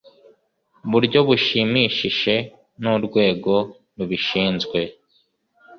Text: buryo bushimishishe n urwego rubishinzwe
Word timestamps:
buryo 0.91 1.19
bushimishishe 1.27 2.35
n 2.81 2.85
urwego 2.95 3.55
rubishinzwe 3.97 4.79